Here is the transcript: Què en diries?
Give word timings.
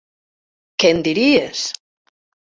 Què 0.83 0.91
en 0.95 1.03
diries? 1.09 1.67